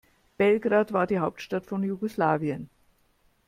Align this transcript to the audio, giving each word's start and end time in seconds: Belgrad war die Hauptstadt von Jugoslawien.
Belgrad 0.39 0.93
war 0.93 1.05
die 1.05 1.19
Hauptstadt 1.19 1.67
von 1.67 1.83
Jugoslawien. 1.83 2.71